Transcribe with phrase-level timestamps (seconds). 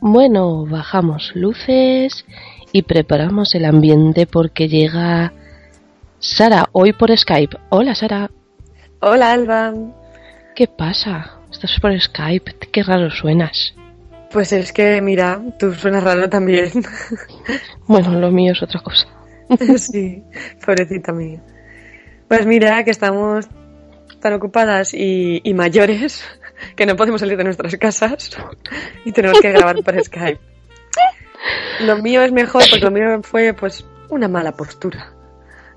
[0.00, 2.24] Bueno, bajamos luces
[2.70, 5.32] y preparamos el ambiente porque llega
[6.18, 7.56] Sara, hoy por Skype.
[7.70, 8.30] Hola, Sara.
[9.00, 9.74] Hola, Alba.
[10.54, 11.38] ¿Qué pasa?
[11.50, 13.74] Estás por Skype, qué raro suenas.
[14.30, 16.70] Pues es que, mira, tú suenas raro también.
[17.86, 19.06] Bueno, lo mío es otra cosa.
[19.76, 20.22] sí,
[20.64, 21.42] pobrecita mía.
[22.28, 23.46] Pues mira, que estamos
[24.20, 26.24] tan ocupadas y, y mayores
[26.74, 28.36] que no podemos salir de nuestras casas
[29.04, 30.40] y tenemos que grabar por Skype.
[31.80, 35.12] Lo mío es mejor porque lo mío fue pues una mala postura.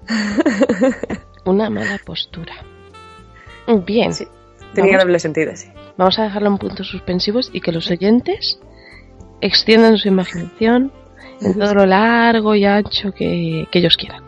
[1.45, 2.53] Una mala postura.
[3.85, 4.13] Bien.
[4.13, 4.27] Sí,
[4.73, 5.05] tenía Vamos.
[5.05, 5.69] doble sentido, sí.
[5.97, 8.59] Vamos a dejarlo en puntos suspensivos y que los oyentes
[9.41, 10.91] extiendan su imaginación
[11.41, 14.23] en todo lo largo y ancho que, que ellos quieran.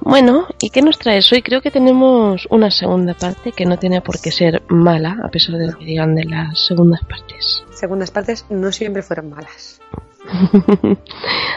[0.00, 1.42] Bueno, ¿y qué nos traes hoy?
[1.42, 5.56] Creo que tenemos una segunda parte que no tiene por qué ser mala, a pesar
[5.56, 7.62] de lo que digan de las segundas partes.
[7.70, 9.80] Segundas partes no siempre fueron malas.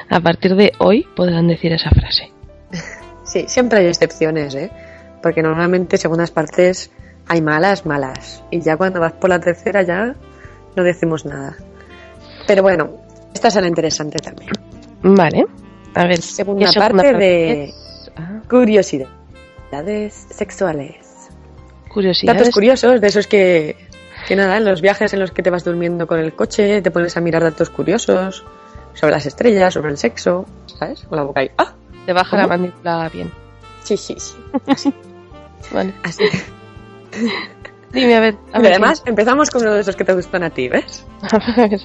[0.09, 2.31] a partir de hoy podrán decir esa frase.
[3.25, 4.69] Sí, siempre hay excepciones, ¿eh?
[5.23, 6.91] Porque normalmente segundas partes
[7.27, 8.43] hay malas, malas.
[8.51, 10.13] Y ya cuando vas por la tercera ya
[10.75, 11.55] no decimos nada.
[12.45, 12.97] Pero bueno,
[13.33, 14.51] esta será interesante también.
[15.03, 15.45] Vale.
[15.95, 18.11] A ver, Segunda ¿qué parte de- es?
[18.15, 20.95] Ah, Curiosidades sexuales.
[21.89, 22.39] curiosidades.
[22.39, 23.75] Datos curiosos, de esos que,
[24.27, 26.89] que nada, en los viajes en los que te vas durmiendo con el coche, te
[26.91, 28.43] pones a mirar datos curiosos
[28.93, 30.45] sobre las estrellas, sobre el sexo,
[30.79, 31.01] ¿sabes?
[31.03, 31.51] Con la boca ahí.
[31.57, 31.73] ¡Ah!
[32.05, 33.31] Te baja la mandíbula bien.
[33.83, 34.93] Sí, sí, sí.
[35.71, 35.93] Vale.
[36.03, 36.23] Así.
[37.91, 38.35] Dime, a ver.
[38.53, 41.05] A ver además, empezamos con uno de esos que te gustan a ti, ¿ves?
[41.31, 41.37] A
[41.67, 41.79] ver.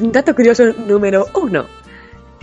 [0.00, 1.66] Dato curioso número uno.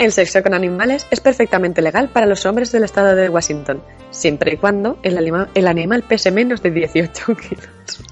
[0.02, 4.54] El sexo con animales es perfectamente legal para los hombres del estado de Washington, siempre
[4.54, 8.04] y cuando el, anima- el animal pese menos de 18 kilos.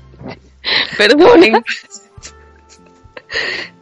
[0.97, 1.63] Perdón.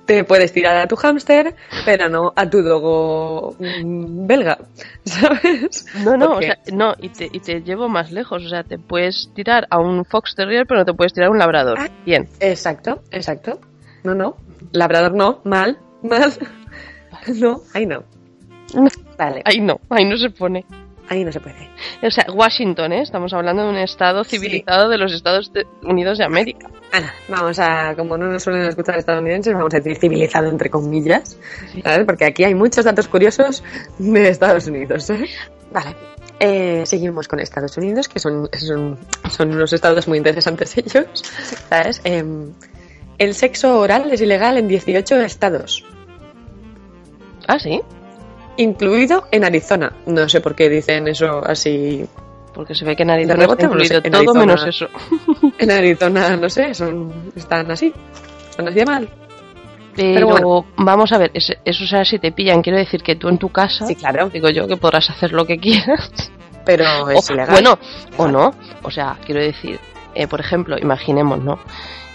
[0.06, 1.54] Te puedes tirar a tu hámster,
[1.84, 4.58] pero no a tu dogo mm, belga,
[5.04, 5.86] ¿sabes?
[6.06, 8.46] No, no, o Porque- sea, no, y te, y te llevo más lejos.
[8.46, 11.32] O sea, te puedes tirar a un Fox Terrier, pero no te puedes tirar a
[11.32, 11.78] un labrador.
[11.78, 11.90] Ah.
[12.06, 12.30] Bien.
[12.40, 13.60] Exacto, exacto.
[14.06, 14.38] No, no.
[14.72, 16.32] Labrador no, mal, mal.
[17.36, 18.04] No, ahí no.
[19.18, 20.66] Vale, Ahí no, ahí no se pone.
[21.10, 21.70] ahí no se puede.
[22.04, 23.02] O sea, Washington, ¿eh?
[23.02, 24.38] Estamos hablando de un estado Sí.
[24.38, 25.52] civilizado de los Estados
[25.84, 26.70] Unidos de América.
[26.92, 31.38] Ana, vamos a, como no nos suelen escuchar estadounidenses, vamos a decir civilizado entre comillas,
[31.84, 32.06] ¿sabes?
[32.06, 33.64] Porque aquí hay muchos datos curiosos
[34.00, 35.26] de Estados Unidos, ¿eh?
[35.72, 35.96] Vale.
[36.40, 39.00] Eh, seguimos con Estados Unidos, que son, son,
[39.30, 41.24] son unos estados muy interesantes ellos,
[41.70, 42.00] ¿sabes?
[42.04, 42.52] Em,
[43.18, 45.84] el sexo oral es ilegal en 18 estados,
[47.48, 47.82] Ah, sí.
[48.58, 49.94] incluido en Arizona.
[50.06, 52.06] No sé por qué dicen eso así.
[52.54, 54.88] Porque se ve que en Arizona está no sé, incluido todo Arizona- menos eso.
[55.60, 57.94] En Arizona, no sé, son, están así.
[58.56, 59.10] Son así de mal.
[59.96, 60.66] Pero, bueno.
[60.78, 63.38] vamos a ver, es- eso o sea, si te pillan, quiero decir que tú en
[63.38, 66.12] tu casa, Sí, claro, digo yo, que podrás hacer lo que quieras.
[66.66, 67.52] pero es O- ilegal.
[67.54, 67.80] Bueno,
[68.18, 68.54] o no.
[68.84, 69.80] O sea, quiero decir,
[70.16, 71.60] eh, por ejemplo, imaginemos, ¿no?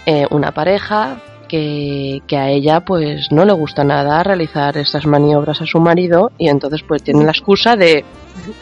[0.05, 1.17] Eh, una pareja
[1.53, 6.31] que, que a ella pues no le gusta nada realizar estas maniobras a su marido
[6.39, 8.03] y entonces pues tiene la excusa de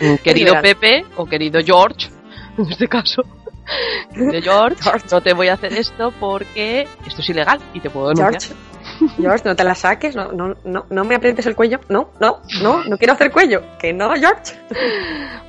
[0.02, 0.56] mm, querido.
[0.62, 2.10] Pepe o querido George,
[2.58, 3.24] en este caso,
[4.14, 5.06] querido George, George.
[5.10, 8.58] no te voy a hacer esto porque esto es ilegal y te puedo denunciar.
[9.00, 12.10] George, George, no te la saques, no, no, no, no me aprietes el cuello, no,
[12.20, 14.54] no, no, no quiero hacer cuello, que no, George.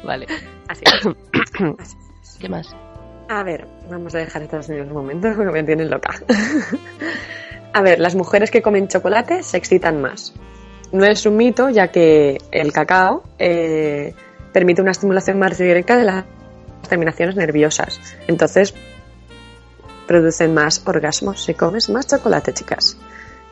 [0.04, 0.28] Vale,
[0.68, 0.84] Así.
[2.38, 2.76] ¿qué más?
[3.28, 6.14] A ver, vamos a dejar Estados Unidos un momento, porque me tienen loca.
[7.74, 10.34] A ver, las mujeres que comen chocolate se excitan más.
[10.92, 14.14] no es un mito, ya que el cacao eh,
[14.52, 16.24] permite una estimulación más directa de las
[16.86, 17.98] terminaciones nerviosas.
[18.26, 18.74] Entonces,
[20.06, 22.98] producen más orgasmos si comes más chocolate, chicas.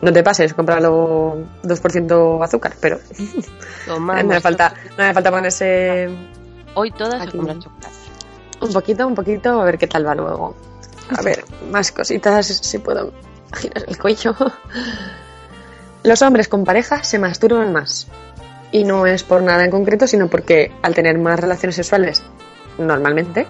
[0.03, 2.99] No te pases, cómpralo 2% azúcar, pero
[3.87, 6.09] no, hace falta, no falta ponerse
[6.75, 8.00] Hoy todas compran chocolate.
[8.61, 10.55] Un poquito, un poquito, a ver qué tal va luego.
[11.17, 13.13] A ver, más cositas, si puedo
[13.55, 14.35] girar el cuello.
[16.03, 18.07] Los hombres con pareja se masturban más.
[18.73, 22.23] Y no es por nada en concreto, sino porque al tener más relaciones sexuales,
[22.79, 23.47] normalmente,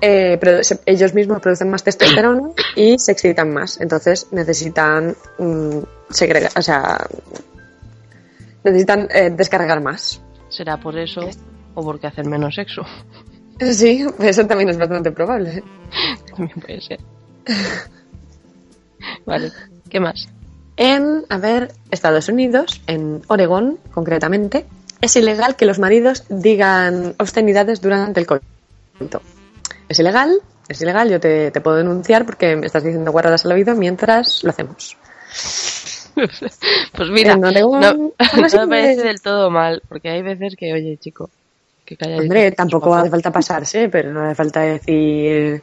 [0.00, 0.38] eh,
[0.86, 3.80] ellos mismos producen más testosterona y se excitan más.
[3.80, 5.78] Entonces necesitan mm,
[6.10, 7.06] segregar, o sea,
[8.62, 10.20] necesitan eh, descargar más.
[10.48, 11.28] ¿Será por eso
[11.74, 12.82] o porque hacen menos sexo?
[13.60, 15.62] Sí, eso también es bastante probable.
[16.30, 17.00] También puede ser.
[19.26, 19.52] Vale,
[19.88, 20.28] ¿qué más?
[20.76, 24.64] En, a ver, Estados Unidos, en Oregón concretamente,
[25.00, 29.22] es ilegal que los maridos digan obscenidades durante el coito.
[29.88, 33.52] Es ilegal, es ilegal, yo te, te puedo denunciar porque me estás diciendo guardadas al
[33.52, 34.96] oído mientras lo hacemos.
[36.96, 40.72] Pues mira, En Oregón, no, no me parece del todo mal, porque hay veces que,
[40.72, 41.30] oye, chico,
[41.88, 42.22] que calladito.
[42.22, 45.62] Hombre, tampoco hace falta pasarse, pero no hace falta decir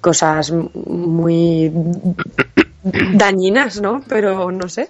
[0.00, 1.70] cosas muy
[3.12, 4.02] dañinas, ¿no?
[4.08, 4.88] Pero no sé.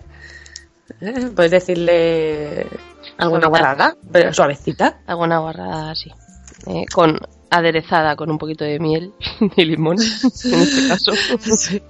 [1.00, 2.66] Eh, Puedes decirle
[3.18, 5.00] alguna guarrada, pero suavecita.
[5.06, 6.12] Hago una guarrada así,
[6.68, 7.18] eh, con
[7.50, 9.12] aderezada con un poquito de miel
[9.56, 11.12] y limón, en este caso.
[11.40, 11.82] Sí,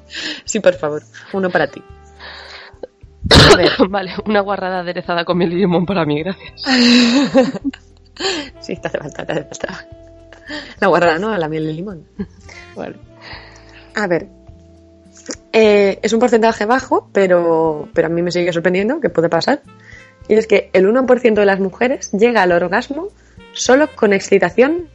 [0.45, 1.03] sí, por favor.
[1.35, 1.83] Uno para ti.
[3.53, 6.63] A ver, vale, una guarrada aderezada con miel y limón para mí, gracias.
[8.61, 9.87] Sí, te hace falta, te hace falta.
[10.81, 11.37] La guarrada, ¿no?
[11.37, 12.07] La miel de limón.
[12.77, 12.97] Vale.
[13.95, 14.27] A ver.
[15.53, 19.63] Eh, es un porcentaje bajo, pero, pero a mí me sigue sorprendiendo que puede pasar.
[20.29, 23.09] Y es que el 1% de las mujeres llega al orgasmo
[23.53, 24.89] solo con excitación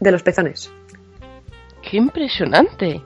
[0.00, 0.70] de los pezones.
[1.82, 3.02] ¡Qué impresionante!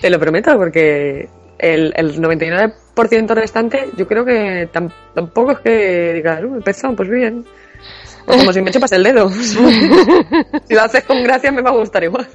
[0.00, 6.12] Te lo prometo, porque el, el 99% restante, yo creo que tam- tampoco es que
[6.14, 7.44] digas, "Uh, el pezón, pues bien.
[8.26, 9.30] Como si me chupas el dedo.
[9.30, 12.26] si lo haces con gracia, me va a gustar igual.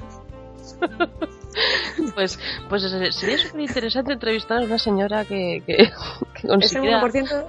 [2.14, 7.02] Pues, pues eh, sería súper interesante entrevistar a una señora que, que, que Ese consiguiera,
[7.02, 7.46] 1%,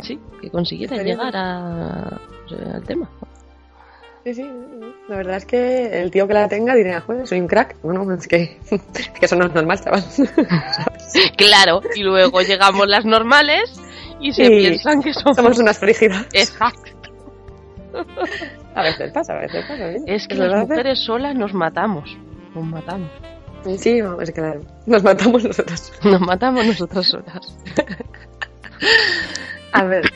[0.00, 3.08] sí, que consiguiera llegar a, pues, al tema.
[4.24, 4.50] sí, sí.
[5.08, 7.76] La verdad es que el tío que la tenga diría, joder, soy un crack.
[7.82, 10.04] Bueno, es que, es que eso no es normal, chaval.
[11.36, 13.80] Claro, y luego llegamos las normales
[14.20, 15.36] y se Y piensan que somos...
[15.36, 16.26] Somos unas frígidas.
[16.32, 16.90] Exacto.
[18.74, 19.90] A veces pasa, a veces pasa.
[19.90, 20.02] ¿eh?
[20.06, 22.16] Es que verdad las mujeres solas nos matamos.
[22.54, 23.10] Nos matamos.
[23.78, 24.60] Sí, es claro.
[24.86, 25.92] Nos matamos nosotros.
[26.04, 27.56] Nos matamos nosotras solas.
[29.72, 30.12] A ver.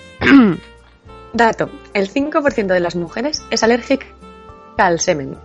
[1.33, 1.71] Dato.
[1.95, 4.07] El 5% de las mujeres es alérgica
[4.77, 5.37] al semen.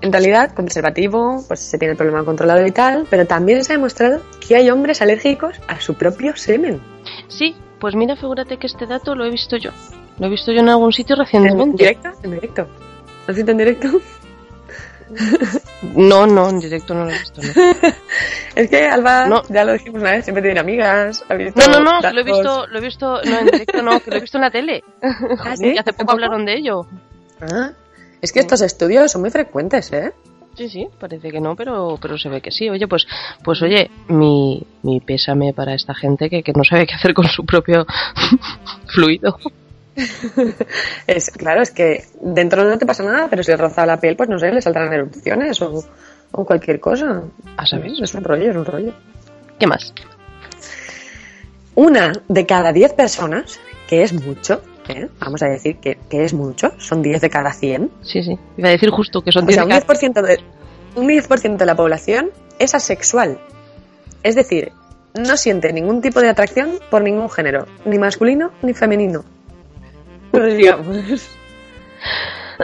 [0.00, 3.72] En realidad, con preservativo, pues se tiene el problema controlado y tal, pero también se
[3.72, 6.80] ha demostrado que hay hombres alérgicos a su propio semen.
[7.28, 9.70] Sí, pues mira, figúrate que este dato lo he visto yo.
[10.18, 11.76] Lo he visto yo en algún sitio ¿En recientemente.
[11.84, 12.08] directo?
[12.22, 12.62] En directo.
[13.26, 13.88] ¿Lo has visto en directo?
[15.94, 17.42] No, no, en directo no lo he visto.
[17.42, 17.52] No,
[18.56, 19.42] Es que Alba, No.
[19.50, 21.22] ya lo dijimos una vez, siempre tiene amigas.
[21.28, 24.00] ha visto no, no, no, lo he visto, lo he visto, no, en directo no,
[24.00, 24.82] que lo he visto en la tele.
[25.44, 25.72] ¿Ah, sí?
[25.74, 26.86] Y hace poco hablaron de ello.
[27.40, 27.72] Ah,
[28.22, 30.12] es que estos estudios son muy frecuentes, ¿eh?
[30.56, 32.70] Sí, sí, parece que no, pero, pero se ve que sí.
[32.70, 33.06] Oye, pues,
[33.42, 37.26] pues oye, mi, mi pésame para esta gente que, que no sabe qué hacer con
[37.26, 37.84] su propio
[38.86, 39.36] fluido.
[41.06, 44.28] Es, claro, es que dentro no te pasa nada, pero si roza la piel, pues
[44.28, 45.84] no sé, le saldrán erupciones o,
[46.32, 47.22] o cualquier cosa.
[47.56, 47.92] A saber.
[48.02, 48.92] Es un rollo, es un rollo.
[49.58, 49.92] ¿Qué más?
[51.74, 53.58] Una de cada 10 personas,
[53.88, 55.08] que es mucho, ¿eh?
[55.18, 57.90] vamos a decir que, que es mucho, son 10 de cada 100.
[58.02, 58.38] Sí, sí.
[58.56, 60.40] Iba a decir justo que son O sea, un 10 10%, de,
[60.96, 63.38] un 10 de la población es asexual.
[64.22, 64.72] Es decir,
[65.14, 69.24] no siente ningún tipo de atracción por ningún género, ni masculino ni femenino.
[70.56, 71.30] Digamos.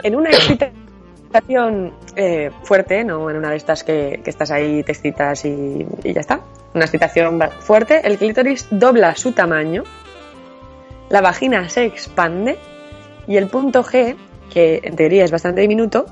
[0.03, 5.87] En una excitación eh, fuerte, no en una de estas que, estás ahí, te y,
[6.03, 6.41] y ya está.
[6.73, 9.83] Una excitación fuerte, el clítoris dobla su tamaño,
[11.09, 12.57] la vagina se expande
[13.27, 14.15] y el punto G,
[14.49, 16.05] que en teoría es bastante diminuto,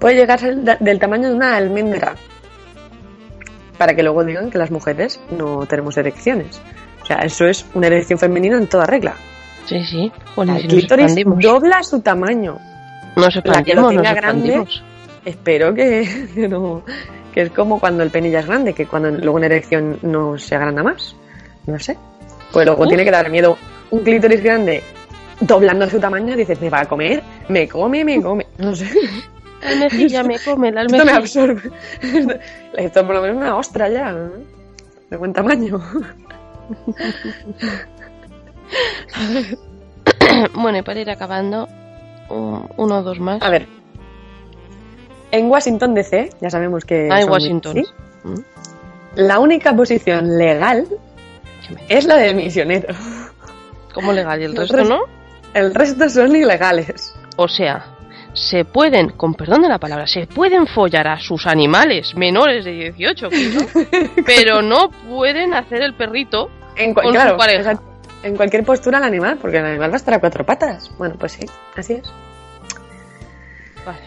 [0.00, 2.16] puede llegar del tamaño de una almendra.
[3.78, 6.60] Para que luego digan que las mujeres no tenemos erecciones.
[7.02, 9.14] O sea, eso es una erección femenina en toda regla.
[9.66, 10.12] Sí, sí.
[10.34, 12.58] Si nos clítoris dobla su tamaño.
[13.16, 14.64] Nos la que lo tenga grande.
[15.24, 16.82] Espero que, que no.
[17.32, 20.38] Que es como cuando el pene ya es grande, que cuando luego una erección no
[20.38, 21.16] se agranda más.
[21.66, 21.96] No sé.
[22.52, 23.56] Pues luego tiene que dar miedo.
[23.90, 24.82] Un clítoris grande
[25.40, 27.22] doblando su tamaño, dices, ¿me va a comer?
[27.48, 28.04] ¿Me come?
[28.04, 28.46] ¿Me come?
[28.58, 28.88] No sé.
[29.62, 31.18] La almejilla me come, la Esto me almejilla.
[31.18, 31.70] absorbe.
[32.76, 34.12] Esto por lo menos una ostra ya.
[34.12, 34.30] ¿no?
[35.10, 35.80] De buen tamaño.
[40.54, 41.68] bueno, y para ir acabando,
[42.28, 43.42] un- uno o dos más.
[43.42, 43.66] A ver.
[45.30, 47.08] En Washington DC, ya sabemos que.
[47.10, 47.74] Ah, en muy- Washington.
[47.74, 47.84] ¿sí?
[48.24, 48.38] Mm,
[49.16, 50.86] La única posición legal
[51.88, 52.94] es la del misionero.
[53.92, 54.40] ¿Cómo legal?
[54.40, 55.00] ¿Y el El resto no?
[55.54, 57.14] El resto son ilegales.
[57.36, 57.86] O sea,
[58.32, 62.72] se pueden, con perdón de la palabra, se pueden follar a sus animales menores de
[62.72, 63.64] 18 kilos,
[64.26, 66.50] pero no pueden hacer el perrito.
[66.76, 67.70] En, Con su claro, pareja.
[67.72, 67.93] exacto.
[68.24, 70.90] En cualquier postura el animal, porque el animal va a estar a cuatro patas.
[70.98, 72.02] Bueno, pues sí, así es.
[73.84, 73.98] Vale,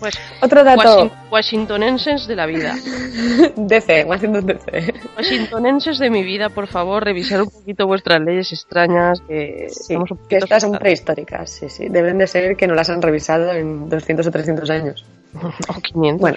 [0.00, 0.80] pues Otro dato.
[0.82, 2.76] Washing- washingtonenses de la vida.
[3.56, 4.94] DC, Washington DC.
[5.16, 9.96] Washingtonenses de mi vida, por favor, revisar un poquito vuestras leyes extrañas, que Sí,
[10.28, 11.88] que estas son prehistóricas, sí, sí.
[11.88, 15.04] Deben de ser que no las han revisado en 200 o 300 años.
[15.68, 16.20] O 500.
[16.20, 16.36] Bueno,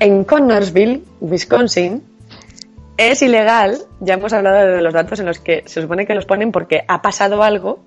[0.00, 2.02] en Connorsville, Wisconsin,
[3.10, 6.26] es ilegal, ya hemos hablado de los datos en los que se supone que los
[6.26, 7.84] ponen porque ha pasado algo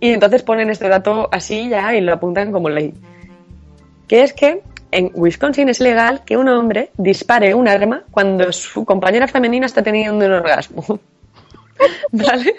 [0.00, 2.94] y entonces ponen este dato así ya y lo apuntan como ley.
[4.08, 8.84] Que es que en Wisconsin es legal que un hombre dispare un arma cuando su
[8.84, 10.84] compañera femenina está teniendo un orgasmo.
[12.12, 12.56] ¿Vale?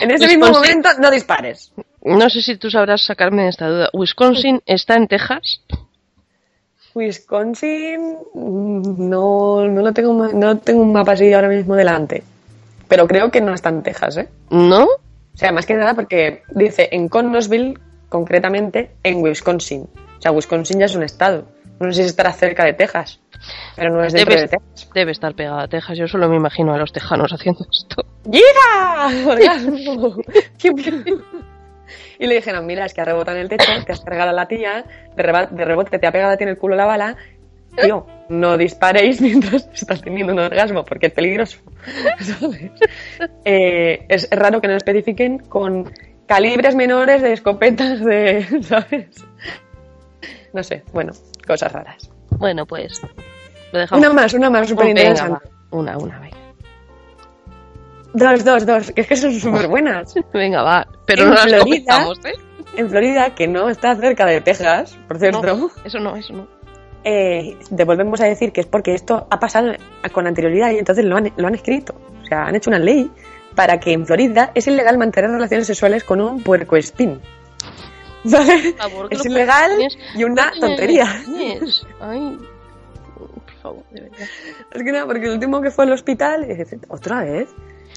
[0.00, 1.72] En ese mismo momento no dispares.
[2.02, 3.90] No sé si tú sabrás sacarme de esta duda.
[3.92, 5.60] ¿Wisconsin está en Texas?
[6.94, 12.22] Wisconsin mm, no, no lo tengo no tengo un mapa así ahora mismo delante.
[12.88, 14.28] Pero creo que no está en Texas, ¿eh?
[14.50, 14.84] ¿No?
[14.84, 19.88] O sea, más que nada porque dice en Connorsville, concretamente en Wisconsin.
[20.18, 21.44] O sea, Wisconsin ya es un estado.
[21.80, 23.18] No sé si estará cerca de Texas,
[23.74, 24.90] pero no es dentro Debe, de Texas.
[24.94, 25.98] debe estar pegada a Texas.
[25.98, 28.04] Yo solo me imagino a los tejanos haciendo esto.
[28.24, 29.10] ¡Llega!
[32.18, 34.32] Y le dijeron, mira, es que ha rebotado en el techo, te has cargado a
[34.32, 34.84] la tía,
[35.16, 37.16] de, de rebote te ha pegado a ti en el culo la bala.
[37.80, 41.58] Tío, no disparéis mientras estás teniendo un orgasmo, porque es peligroso.
[42.20, 42.70] ¿Sabes?
[43.44, 45.92] Eh, es raro que no especifiquen con
[46.26, 48.46] calibres menores de escopetas de...
[48.62, 49.24] ¿Sabes?
[50.52, 51.12] No sé, bueno,
[51.46, 52.10] cosas raras.
[52.30, 53.00] Bueno, pues
[53.72, 54.04] lo dejamos.
[54.04, 55.48] Una más, una más, súper interesante.
[55.70, 56.43] Una, una, venga.
[58.14, 60.14] Dos, dos, dos, que es que son súper buenas.
[60.32, 60.86] Venga, va.
[61.04, 62.32] Pero En no las Florida- ¿eh?
[62.76, 66.48] En Florida, que no está cerca de Texas, por cierto, No, eso no, eso no.
[67.04, 69.72] eh, te volvemos a decir que es porque esto ha pasado
[70.12, 71.94] con anterioridad y entonces lo han, lo han escrito.
[72.22, 73.10] O sea, han hecho una ley
[73.54, 77.20] para que en Florida es ilegal mantener relaciones sexuales con un puercoespín.
[78.24, 78.72] ¿Vale?
[78.78, 79.70] Favor, Es ilegal
[80.16, 81.04] y una tontería.
[82.00, 82.38] Ay,
[83.14, 84.18] por favor, de verdad.
[84.72, 86.46] Es que nada, porque el último que fue al hospital,
[86.88, 87.48] otra vez,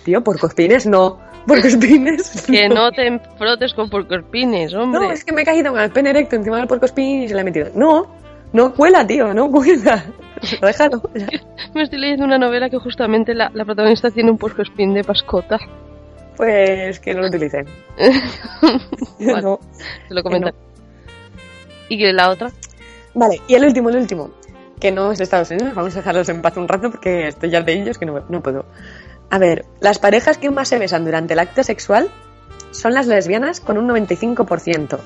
[0.08, 5.02] tío, puercoespines no, puercoespines Que no te frotes con puercoespines, hombre.
[5.02, 7.36] No, es que me he caído con el pene erecto encima del puercoespín y se
[7.36, 7.68] le he metido.
[7.76, 8.08] No,
[8.54, 10.06] no cuela, tío, no cuela.
[10.62, 11.02] Déjalo.
[11.14, 11.28] ya.
[11.76, 15.60] Me estoy leyendo una novela que justamente la, la protagonista tiene un puercoespín de mascota.
[16.38, 17.66] Pues que no lo utilicen.
[19.20, 19.42] Vale.
[19.42, 19.60] No.
[20.08, 20.56] Te lo comentaré.
[21.90, 22.50] ¿Y que la otra?
[23.14, 24.32] Vale, y el último, el último,
[24.80, 27.50] que no es de Estados Unidos, vamos a dejarlos en paz un rato porque estoy
[27.50, 28.66] ya de ellos que no, no puedo.
[29.30, 32.10] A ver, las parejas que más se besan durante el acto sexual
[32.72, 35.00] son las lesbianas con un 95%.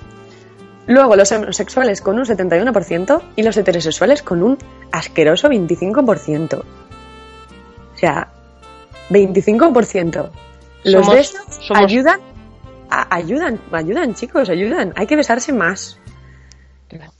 [0.87, 4.57] Luego los homosexuales con un 71% y los heterosexuales con un
[4.91, 6.59] asqueroso 25%.
[6.59, 8.27] O sea,
[9.09, 10.29] 25%.
[10.83, 12.19] Los Somos- besos somos- ayudan,
[12.89, 14.93] a- ayudan, ayudan chicos, ayudan.
[14.95, 15.97] Hay que besarse más.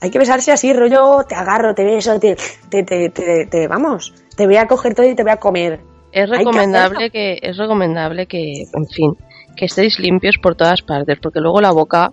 [0.00, 2.36] Hay que besarse así, rollo, te agarro, te beso, te,
[2.68, 5.80] te, te- te- vamos, te voy a coger todo y te voy a comer.
[6.12, 9.16] Es recomendable que, es recomendable que, en fin,
[9.56, 12.12] que estéis limpios por todas partes, porque luego la boca,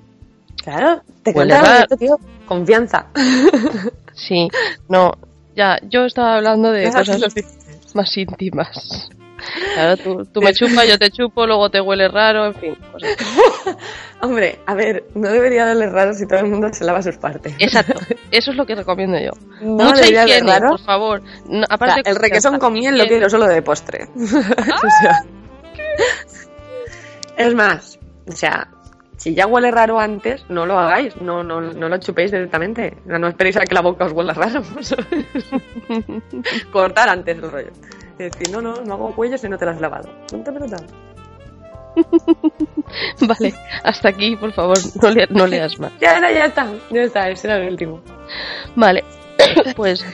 [0.63, 1.79] Claro, te Huele raro.
[1.83, 2.19] esto, tío.
[2.45, 3.07] Confianza.
[4.13, 4.49] sí,
[4.87, 5.13] no,
[5.55, 7.21] ya, yo estaba hablando de cosas
[7.93, 9.09] más íntimas.
[9.73, 12.75] Claro, tú, tú me chupas, yo te chupo, luego te huele raro, en fin.
[12.91, 13.09] cosas.
[14.21, 17.53] Hombre, a ver, no debería darle raro si todo el mundo se lava sus partes.
[17.59, 17.93] Exacto,
[18.31, 19.31] eso es lo que recomiendo yo.
[19.61, 20.69] No Mucha debería darle higiene, raro.
[20.71, 21.21] por favor.
[21.45, 24.07] No, O sea, aparte el requesón con miel lo quiero solo de postre.
[24.15, 25.23] O sea,
[27.37, 27.97] es más,
[28.27, 28.67] o sea,
[29.17, 32.97] si ya huele raro antes, no lo hagáis, no, no, no lo chupéis directamente.
[33.05, 34.61] No esperéis a que la boca os huela raro.
[36.71, 37.71] Cortar antes el rollo.
[38.17, 40.09] Es decir, no, no, no hago cuellos si no te lo has lavado.
[40.33, 40.77] No te pelota.
[43.21, 43.53] Vale,
[43.83, 45.91] hasta aquí, por favor, no, le- no leas más.
[45.99, 48.01] Ya, ya, ya está, ya está, ese era el último.
[48.75, 49.03] Vale,
[49.75, 50.05] pues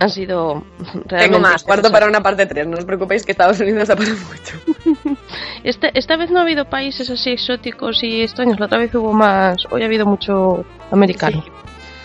[0.00, 0.64] ha sido
[1.06, 2.66] realmente Tengo más, cuarto para una parte 3.
[2.66, 5.16] No os preocupéis que Estados Unidos da para mucho.
[5.64, 8.58] Este- esta vez no ha habido países así exóticos y extraños.
[8.58, 9.56] La otra vez hubo más.
[9.70, 11.42] Hoy ha habido mucho americano.
[11.44, 11.50] Sí.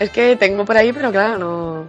[0.00, 1.84] Es que tengo por ahí, pero claro, no.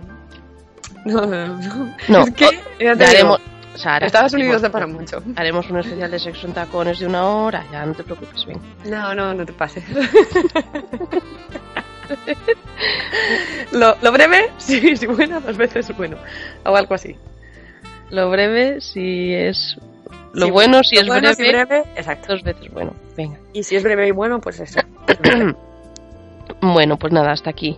[1.05, 1.95] No, no, no.
[2.07, 2.45] No, Es que,
[2.79, 3.37] ya te Ya digo,
[3.75, 5.21] haremos, Sara, Estados Unidos da para mucho.
[5.35, 7.65] Haremos un especial de sexo en tacones de una hora.
[7.71, 8.61] Ya no te preocupes, venga.
[8.85, 9.83] No, no, no te pases.
[13.71, 16.17] lo, lo breve, sí, sí, bueno, dos veces bueno.
[16.63, 17.15] O algo así.
[18.09, 19.77] Lo breve, si es.
[20.33, 22.33] Lo Sí, bueno, si lo es bueno, breve, breve, exacto.
[22.33, 22.93] dos veces bueno.
[23.15, 23.39] Venga.
[23.53, 24.81] Y si es breve y bueno, pues eso.
[26.61, 27.77] Bueno, pues nada, hasta aquí.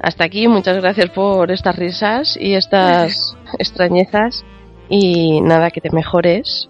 [0.00, 4.44] Hasta aquí, muchas gracias por estas risas y estas extrañezas.
[4.88, 6.68] Y nada, que te mejores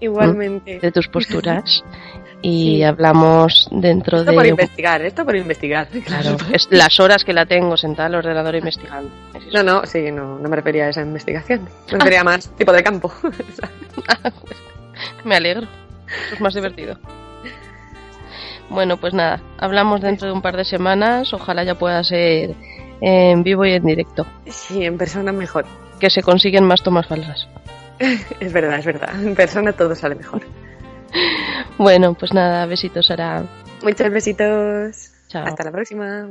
[0.00, 0.78] Igualmente.
[0.80, 1.82] de tus posturas.
[2.42, 2.82] Y Sí.
[2.84, 4.50] hablamos dentro Esto por de.
[4.50, 5.88] investigar, esto por investigar.
[6.04, 9.10] Claro, es las horas que la tengo sentada al ordenador investigando.
[9.54, 11.62] No, no, sí, no, no me refería a esa investigación.
[11.90, 13.10] Me refería más tipo de campo.
[15.24, 15.62] Me alegro.
[16.26, 16.98] Eso es más divertido.
[18.68, 21.32] Bueno, pues nada, hablamos dentro de un par de semanas.
[21.32, 22.54] Ojalá ya pueda ser
[23.00, 24.26] en vivo y en directo.
[24.46, 25.64] sí, en persona mejor.
[25.98, 27.48] Que se consiguen más tomas falsas.
[28.40, 29.10] Es verdad, es verdad.
[29.22, 30.42] En persona todo sale mejor.
[31.78, 33.44] Bueno, pues nada, besitos, Sara.
[33.82, 35.12] Muchos besitos.
[35.28, 35.46] Chao.
[35.46, 36.28] Hasta la próxima.